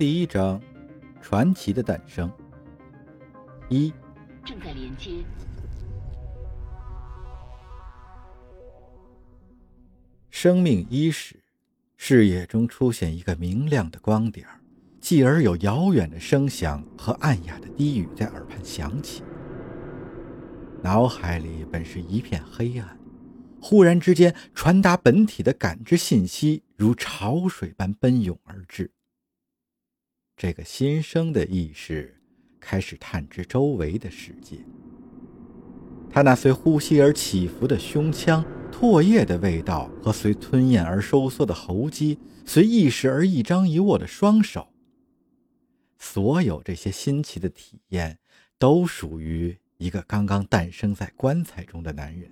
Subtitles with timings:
[0.00, 0.58] 第一章：
[1.20, 2.32] 传奇的诞生。
[3.68, 3.92] 一，
[4.42, 5.10] 正在连接。
[10.30, 11.38] 生命伊始，
[11.98, 14.48] 视野中出现一个明亮的光点
[15.02, 19.22] 继而有遥远的声响和暗哑的低语在耳畔响起。
[20.82, 22.98] 脑海里本是一片黑暗，
[23.60, 28.90] 忽然之间，传达本体的感知信息如潮水般奔涌而至。
[30.40, 32.18] 这个新生的意识
[32.58, 34.56] 开始探知周围的世界。
[36.08, 44.68] 他那随呼吸而起伏的胸腔、唾液的味道和随吞咽而收缩的喉肌，随意识而一张一握的双手，
[45.98, 48.18] 所有这些新奇的体验，
[48.58, 52.30] 都属于一个刚刚诞生在棺材中的男人。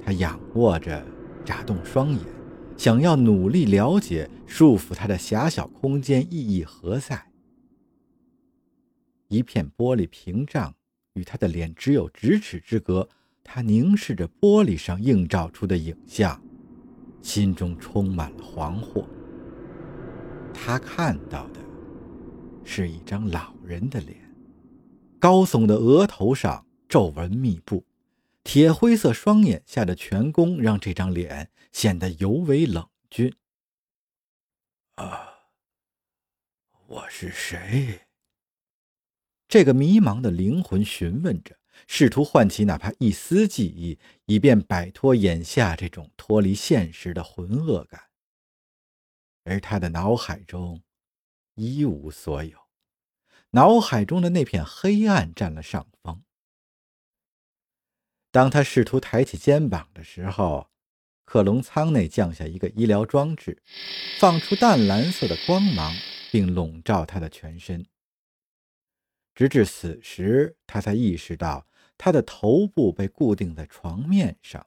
[0.00, 1.04] 他仰卧着，
[1.44, 2.35] 眨动双眼。
[2.76, 7.26] 想要努力了解束缚他的狭小空间意义何在？
[9.28, 10.72] 一片玻璃屏障
[11.14, 13.08] 与他的脸只有咫尺之隔，
[13.42, 16.40] 他凝视着玻璃上映照出的影像，
[17.22, 19.04] 心中充满了惶惑。
[20.52, 21.60] 他看到的
[22.62, 24.16] 是一张老人的脸，
[25.18, 27.84] 高耸的额头上皱纹密布。
[28.44, 33.36] 铁灰色双眼下的颧弓让这张脸显得尤为冷峻。
[34.94, 35.50] 啊，
[36.86, 38.06] 我是谁？
[39.46, 48.08] 这个迷茫的灵魂询问着，试图唤起哪怕一丝记忆，以便摆脱眼下这种脱离现实的浑噩感。
[49.44, 50.82] 而他的脑海中
[51.56, 52.58] 一无所有，
[53.50, 56.24] 脑海中的那片黑暗占了上风。
[58.30, 60.70] 当他试图抬起肩膀的时候，
[61.26, 63.62] 克隆舱内降下一个医疗装置，
[64.18, 65.92] 放出淡蓝色的光芒，
[66.32, 67.84] 并笼罩他的全身。
[69.34, 71.66] 直至此时，他才意识到
[71.98, 74.66] 他的头部被固定在床面上，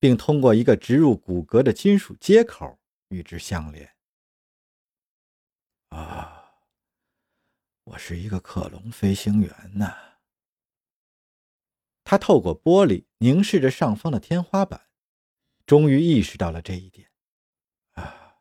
[0.00, 2.78] 并通过一个植入骨骼的金属接口
[3.08, 3.94] 与之相连。
[5.90, 6.54] 啊，
[7.84, 10.18] 我是一个克隆飞行员呐！
[12.04, 14.87] 他透过玻璃凝视着上方的天花板，
[15.68, 17.10] 终于意识到了这一点。
[17.92, 18.36] 啊，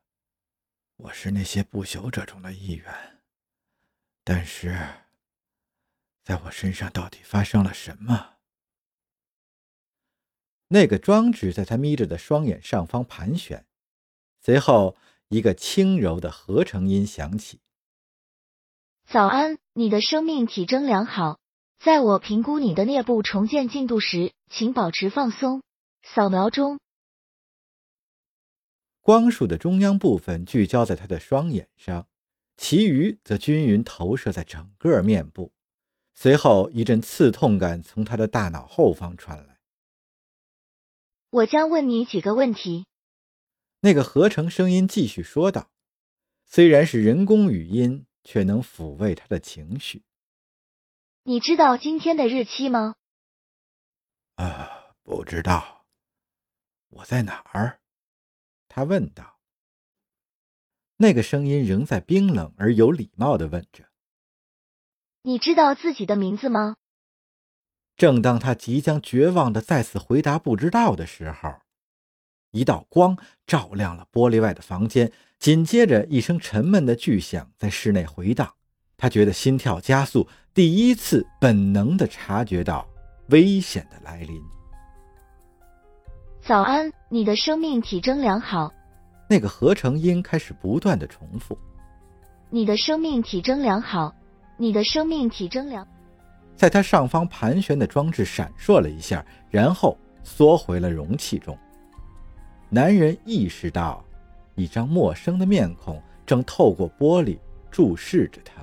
[0.96, 3.20] 我是那些不朽者中的一员，
[4.24, 5.04] 但是，
[6.24, 8.36] 在我身上到底发生了什么？
[10.70, 13.66] 那个装置在他眯着的双眼上方盘旋，
[14.40, 14.96] 随后
[15.28, 17.60] 一个轻柔的合成音响起
[19.06, 21.40] ：“早安，你的生命体征良好。”
[21.78, 25.62] 在我评估你的颞部重建进度时，请保持放松。
[26.04, 26.80] 扫描中。
[29.08, 32.10] 光束的中央部分聚焦在他的双眼上，
[32.58, 35.54] 其余则均匀投射在整个面部。
[36.14, 39.60] 随后，一阵刺痛感从他的大脑后方传来。
[41.30, 42.86] 我将问你几个问题。
[43.80, 45.72] 那个合成声音继续说道，
[46.44, 50.04] 虽然是人工语音，却能抚慰他的情绪。
[51.24, 52.96] 你知道今天的日期吗？
[54.36, 55.86] 啊，不知道。
[56.90, 57.80] 我在哪儿？
[58.68, 59.38] 他问道。
[60.98, 63.86] 那个声音仍在冰冷而有礼貌的问着。
[65.22, 66.76] 你知道自己的名字吗？
[67.96, 71.62] 正当他即将绝望的再次回答不知道的时候，
[72.52, 78.54] 一道光照亮了玻璃外的房间，紧接着一声沉闷的巨响在室内回荡。
[78.96, 82.88] 他觉得心跳加速，第一次本能的察觉到
[83.30, 84.42] 危险的来临。
[86.42, 88.70] 早安，你的生命体征良好。
[89.30, 91.58] 那个合成音开始不断的重复。
[92.50, 94.14] 你的生命体征良好，
[94.58, 95.88] 你的生命体征良。
[96.56, 101.58] 在他上方盘旋的装置闪烁了一下，然后缩回了容器中。
[102.70, 104.04] 男人意识到，
[104.56, 107.38] 一张陌生的面孔正透过玻璃
[107.72, 108.62] 注视着他。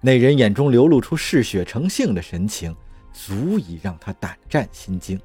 [0.00, 2.74] 那人眼中流露出嗜血成性的神情，
[3.12, 5.20] 足以让他胆战心惊。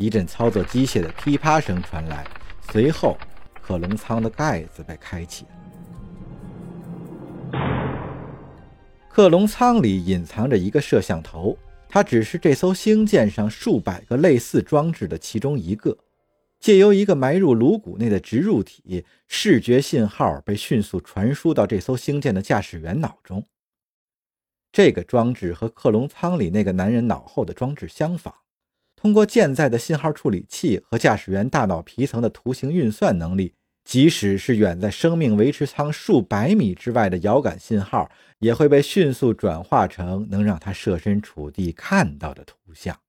[0.00, 2.26] 一阵操作机械的噼啪声传来，
[2.72, 3.18] 随后，
[3.60, 5.44] 克隆舱的盖子被开启。
[9.10, 11.54] 克隆舱里隐藏着一个摄像头，
[11.86, 15.94] 它只是这艘星舰上数百个类似装置的其中一个。
[16.58, 23.44] 借由一个埋入颅骨内的植入体，视觉信号被迅速传输到这艘星舰的驾驶员脑中。
[24.72, 28.34] 这个装置和克隆舱里那个男人脑后的装置相仿，
[29.00, 38.10] 通过舰载的信号处理器和驾驶员大脑皮层的图形运算能力，即使是远在生命维持舱数百米之外的遥感信号，
[38.40, 43.00] 也会被迅速转化成能让他设身处地看到的图像。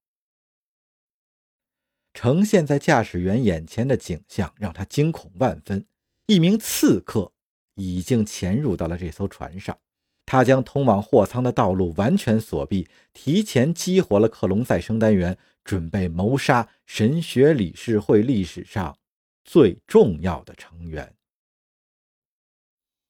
[2.14, 5.86] 呈现在驾驶员眼前的景象让他惊恐万分。
[6.28, 7.34] 一名刺客
[7.76, 9.78] 已经潜入到了这艘船上，
[10.26, 18.98] 他将通往货舱的道路完全锁闭，提前激活了克隆再生单元，准备谋杀神学理事会历史上。
[19.44, 21.16] 最重要的成员，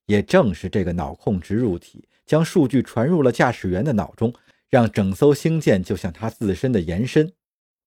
[0.05, 4.33] 也正是这个脑控植入体，将数据传入了驾驶员的脑中，
[4.69, 7.33] 让整艘星舰就像他自身的延伸。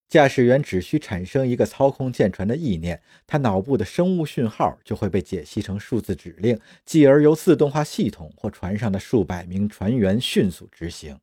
[0.08, 11.18] 驾驶员只需产生一个操控舰船的意念，他脑部的生物讯号就会被解析成数字指令，继而由自动化系统或船上的数百名船员迅速执行。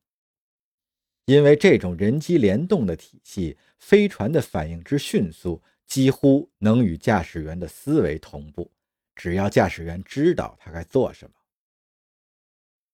[1.26, 5.62] 因为这种人机联动的体系，飞船的反应之迅速。
[5.88, 8.72] 几乎能与驾驶员的思维同步，
[9.14, 11.36] 只要驾驶员知道他该做什么。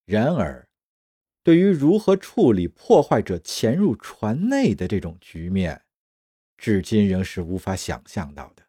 [0.06, 0.68] 然而，
[1.44, 5.84] 对于如何处理破坏者潜入船内的这种局面，
[6.58, 8.64] 至今仍是无法想象到的。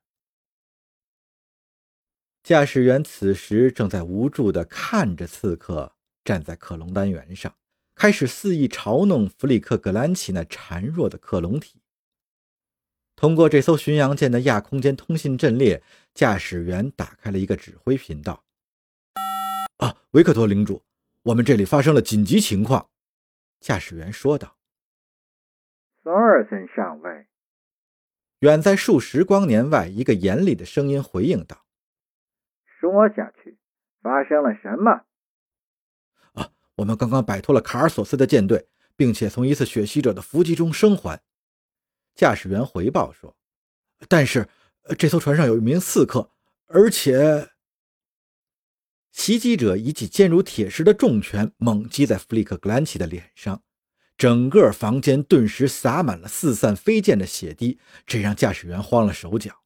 [2.42, 7.56] 驾驶员此时正在无助地看着刺客站在克隆单元上，
[7.98, 11.82] 开始肆意嘲弄弗里克格兰奇那孱弱的克隆体。
[13.16, 15.82] 通过这艘巡洋舰的亚空间通信阵列，
[16.14, 18.44] 驾驶员打开了一个指挥频道。
[19.78, 20.84] 啊，维克托领主，
[21.24, 22.88] 我们这里发生了紧急情况。
[23.58, 24.56] 驾驶员说道。
[26.04, 27.26] 索尔森上尉，
[28.38, 31.64] 远在数十光年外，一个严厉的声音回应道
[32.78, 33.58] ：“说下去，
[34.00, 35.06] 发生了什么？”
[36.78, 41.20] 我们刚刚摆脱了卡尔索斯的舰队，并且从一次血吸者的伏击中生还。
[42.14, 43.36] 驾驶员回报说
[44.08, 44.48] ：“但是
[44.96, 46.30] 这艘船上有一名刺客，
[46.66, 47.50] 而且
[49.10, 53.62] 袭击者以其坚如铁石的重拳猛击在弗里克格兰奇的脸上，
[54.16, 59.62] 整个房间顿时洒满了四散飞溅的血滴，这让驾驶员慌了手脚。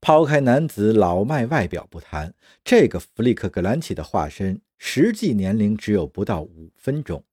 [0.00, 2.34] 抛开男子老迈外表不谈，
[2.64, 7.24] 这个弗里克格兰奇的化身实际年龄只有不到五分钟。”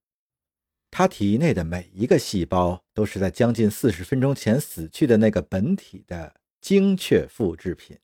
[0.90, 7.98] 他体内的每一个细胞都是在将近四十分钟前死去的那个本体的精确复制品。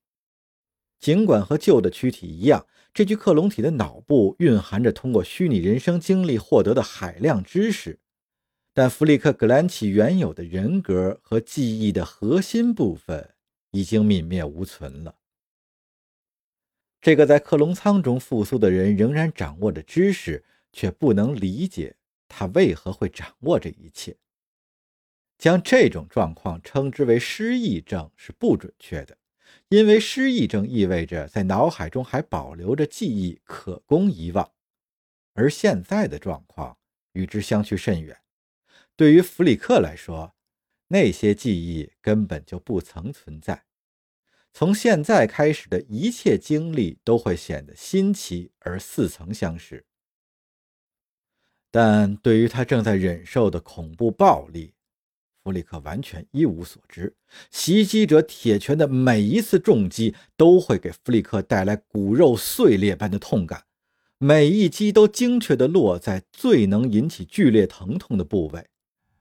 [1.00, 8.00] 尽管和旧的躯体一样，这具克隆体的脑部蕴含着通过虚拟人生经历获得的海量知识，
[8.74, 13.34] 但弗里克·格兰奇原有的人格和记忆的核心部分
[13.72, 15.18] 已经泯灭无存了。
[17.02, 21.96] 这个在克隆舱中复苏的人仍然掌握着知识，却不能理解。
[22.28, 24.16] 他为何会掌握这一切？
[25.38, 29.18] 将这种状况称之为失忆症是不准确的，
[29.70, 34.52] 因为失忆症意味着在脑海中还保留着记忆，可供遗忘。
[35.34, 36.78] 而现在的状况
[37.14, 38.18] 与之相去甚远。
[38.96, 40.36] 对于弗里克来说，
[40.92, 43.64] 那些记忆根本就不曾存在。
[44.54, 49.86] 从现在开始的一切经历都会显得新奇而似曾相识。
[51.72, 54.74] 但对于他正在忍受的恐怖暴力，
[55.42, 57.16] 弗里克完全一无所知。
[57.50, 63.64] 袭击者铁拳的每一次重击都会给弗里克带来骨肉碎裂般的痛感，
[64.18, 68.68] 每一击都精确地落在最能引起剧烈疼痛的部位。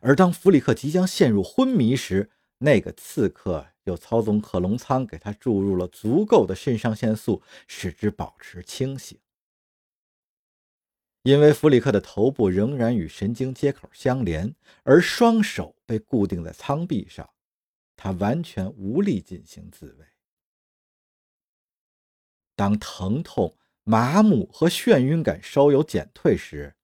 [0.01, 9.19] 而当弗里克即将陷入昏迷时，那个刺客又操纵克隆舱给他注入了足够的肾上腺素，使之保持清醒。
[11.23, 14.55] 因为弗里克的头部仍然与神经接口相连，
[14.85, 17.29] 而双手被固定在舱壁上，
[17.95, 20.07] 他完全无力进行自卫。
[22.57, 23.55] 当疼痛、
[23.85, 26.75] 麻木和眩晕感稍有减退时，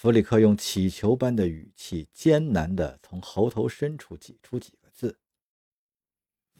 [0.00, 5.20] 弗里克用乞求般的语气艰难地从喉头深处挤出几个字：“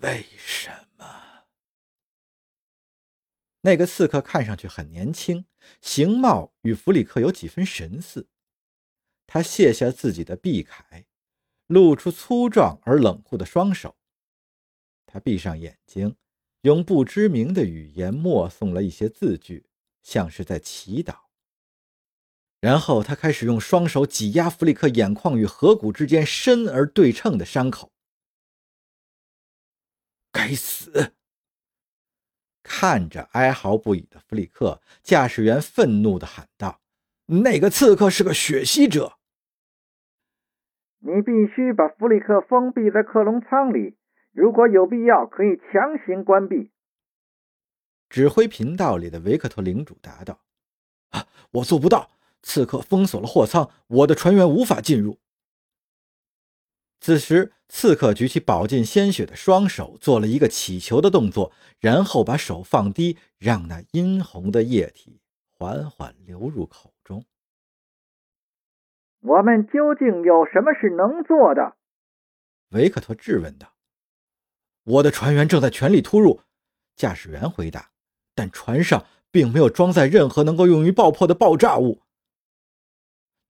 [0.02, 0.68] 为什
[0.99, 1.47] 么？”
[3.62, 5.47] 那个刺客看上去很年轻，
[5.80, 8.28] 形貌与弗里克有几分神似。
[9.26, 11.06] 他卸下自己的臂铠，
[11.66, 13.97] 露出粗壮而冷酷的双手。
[15.06, 16.14] 他闭上眼睛，
[16.61, 19.70] 用不知名的语言默诵了一些字句，
[20.02, 21.29] 像是在祈祷。
[22.61, 27.90] 然后他开始用双手挤压弗里克眼眶与颌骨之间深而对称的伤口。
[30.31, 31.14] 该死！
[32.62, 36.81] 看着哀嚎不已的弗里克，驾驶员愤怒地喊道
[37.43, 39.17] ：“那个刺客是个血吸者！
[40.99, 43.97] 你必须把弗里克封闭在克隆舱里，
[44.33, 46.71] 如果有必要，可以强行关闭。
[48.09, 50.40] 指挥频道里的维克托领主答道
[51.11, 52.11] ：“啊，我做不到。
[52.42, 55.18] 刺客封锁了货舱，我的船员无法进入。”
[57.00, 67.25] 此时，刺客举起饱浸鲜血的双手，做了一个祈求的动作，然后把手放低，让那殷红的液体缓缓流入口中。
[69.20, 71.76] 我们究竟有什么是能做的？
[72.70, 73.75] 维克托质问道。
[74.85, 76.40] 我的船员正在全力突入，
[76.97, 77.90] 驾驶员回答。
[78.35, 82.02] 但船上并没有装载任何能够用于爆破的爆炸物。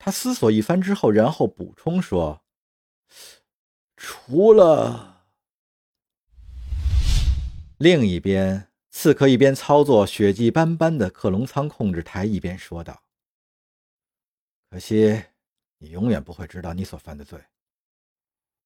[0.03, 2.43] 他思索一番之后，然后补充说。
[3.99, 5.27] 除了
[7.77, 13.03] 另一边，刺客一边操作血迹斑斑的克隆舱控制台，一边说道
[14.71, 15.23] ：“可惜，
[15.77, 17.39] 你永远不会知道你所犯的罪。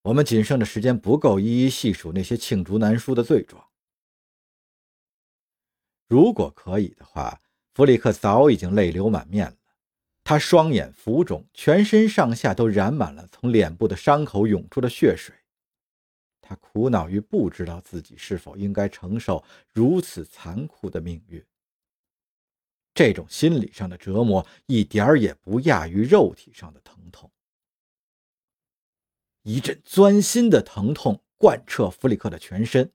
[0.03, 3.69] 我们仅剩的时间不够一一细数那些罄竹难书的罪状。
[6.07, 7.43] 如果可以的话，
[7.75, 9.57] 弗里克早已经泪流满面了。”
[10.25, 15.35] 他双眼浮肿，全身上下都染满了从脸部的伤口涌出的血水。
[16.40, 21.45] 他苦恼于不知道自己是否应该承受如此残酷的命运。
[22.95, 27.31] 这种心理上的折磨一点儿也不亚于肉体上的疼痛。
[29.43, 32.90] 一阵钻心的疼痛贯彻弗里克的全身。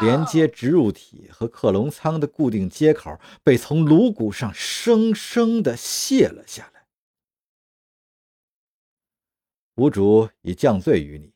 [0.00, 6.86] 连接植入体和克隆舱的固定接口被从颅骨上生生的卸了下来。
[9.74, 11.32] 无主已降罪于你，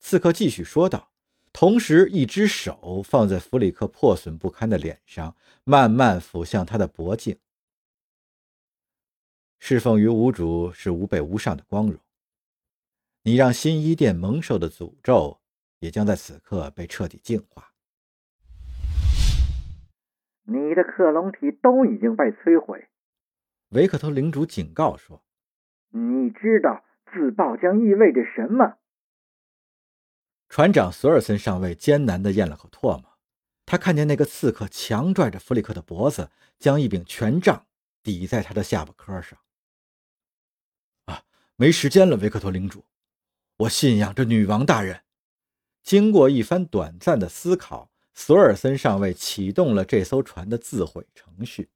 [0.00, 1.10] 刺客继续说道，
[1.52, 7.38] 同时一只手放在弗里克破损不堪的脸上，慢慢抚向他的脖颈。
[9.58, 12.00] 侍奉于无主是无辈无上的光荣，
[13.22, 15.40] 你让新一殿蒙受的诅咒
[15.80, 17.72] 也将在此刻被彻底净化。
[20.48, 22.88] 你的克隆体都已经被摧毁，
[23.70, 25.24] 维克托领主警告说
[25.90, 28.76] ：“你知道自爆将意味着什么？”
[30.48, 33.18] 船长索尔森上尉艰难地咽了口唾沫，
[33.64, 37.66] 他看见那个刺客强拽着弗里克的脖子，将一柄权杖
[38.04, 39.36] 抵在他的下巴颏上。
[41.06, 41.24] 啊，
[41.56, 42.84] 没时间了，维克托领主，
[43.56, 45.02] 我信仰着女王大人。
[45.82, 47.90] 经过一番短暂的思考。
[48.18, 51.68] 索尔森上尉启动了这艘船的自毁程序。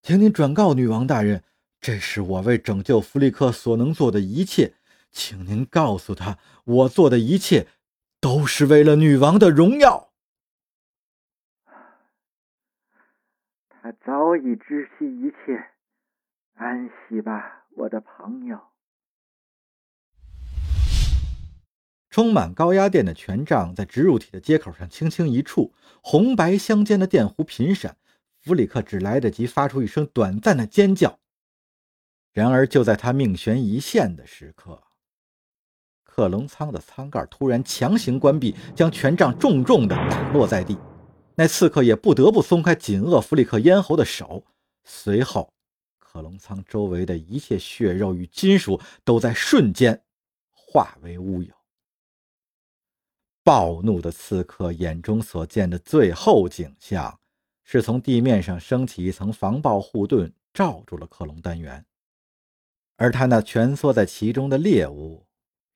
[0.00, 1.44] 请您转告女王大人，
[1.80, 4.74] 这是我为拯救弗里克所能做的一切。
[5.10, 7.68] 请您告诉他，我做的一切
[8.20, 10.12] 都是为了女王的荣耀。
[13.68, 15.72] 他早已知悉一切，
[16.54, 18.58] 安息吧，我的朋友。
[22.18, 25.72] 充满高压电的权杖在植入体的接口上轻轻一触，
[26.02, 27.96] 红白相间的电弧频闪。
[28.40, 31.20] 弗里克只来得及发出一声短暂的尖叫。
[32.32, 34.82] 然而，就在他命悬一线的时刻，
[36.02, 40.76] 克隆舱的舱盖突然强行关闭，将权杖重重地打落在地。
[41.36, 44.42] 那刺客也不得不松开紧扼弗里克咽喉的手。
[44.82, 45.52] 随后，
[46.00, 50.02] 克隆舱周围的一切血肉与金属都在瞬间
[50.50, 51.57] 化为乌有。
[53.48, 57.18] 暴怒的刺客眼中所见的最后景象，
[57.64, 61.82] 是从地面上升起一层防爆护盾，罩住了克隆单元，
[62.96, 65.26] 而他那蜷缩在其中的猎物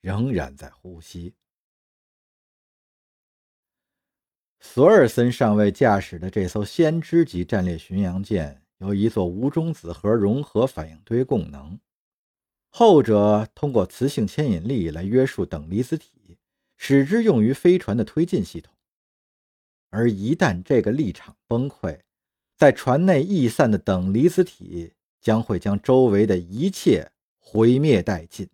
[0.03, 1.35] 仍然在呼吸。
[4.61, 11.81] 索尔森上尉驾驶的这艘先知级战列巡洋舰，由一座无中子核融合反应堆供能，
[12.69, 16.37] 后者通过磁性牵引力来约束等离子体。
[16.85, 18.75] 使之用于飞船的推进系统，
[19.91, 22.01] 而一旦这个立场崩溃，
[22.57, 28.51] 在船内逸散的等离子体将会将周围的一切毁灭殆尽。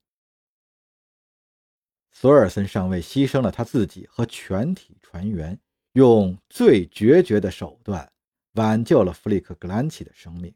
[2.12, 5.58] 索尔森上尉牺牲了他自己和全体船员，
[5.92, 8.12] 用最决绝的手段
[8.56, 10.54] 挽救了弗里克·格兰奇的生命。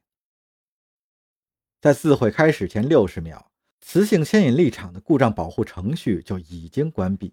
[1.81, 3.51] 在自毁开始前六十秒，
[3.81, 7.33] 磁性牵引力场的故障保护程序就已经关闭。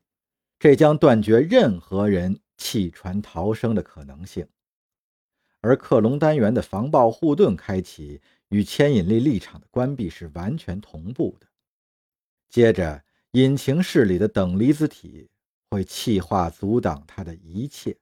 [0.59, 4.45] 这将断绝任何人弃船逃生的可能性，
[5.61, 11.47] 而克隆单元的防爆护盾开启与牵引力立场的关闭是完全同步的。
[12.49, 13.01] 接着，
[13.31, 15.29] 引擎室里的等离子体
[15.69, 17.95] 会气化阻挡它的一切。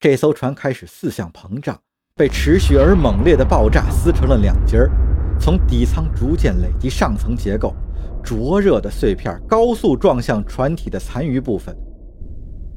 [0.00, 1.82] 这艘船开始四向膨胀，
[2.14, 4.90] 被持续而猛烈的爆炸撕成了两截儿，
[5.38, 7.74] 从底舱逐渐累积上层结构。
[8.22, 11.76] 灼热的碎片高速撞向船体的残余部分。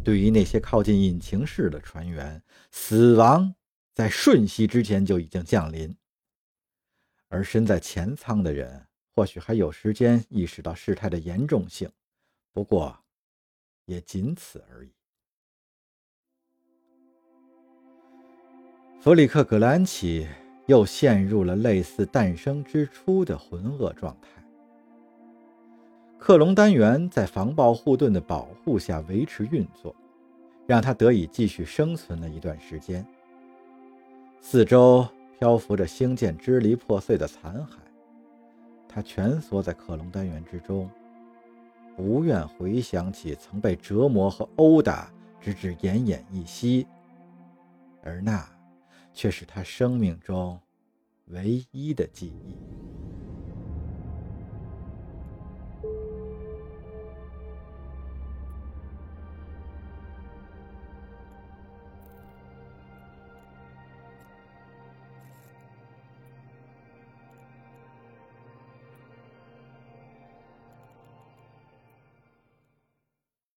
[0.03, 3.55] 对于那些靠近引擎室的船员，死亡
[3.93, 5.95] 在瞬息之间就已经降临。
[7.27, 8.85] 而身在前舱的人，
[9.15, 11.89] 或许还有时间意识到事态的严重性，
[12.53, 12.95] 不过
[13.85, 14.91] 也仅此而已。
[19.01, 20.27] 弗里克·格兰奇
[20.67, 24.44] 又陷入了类似诞生之初的浑噩状态。
[26.25, 29.95] 克隆单元在防爆护盾的保护下维持运作，
[30.65, 33.05] 让他得以继续生存了一段时间。
[34.41, 37.75] 四周漂浮着星舰支离破碎的残骸，
[38.89, 40.89] 他蜷缩在克隆单元之中，
[41.95, 46.87] 不愿回想起曾被折磨和殴打，直至奄奄一息，
[48.01, 48.43] 而那
[49.13, 50.59] 却是他生命中
[51.27, 52.55] 唯一的记忆。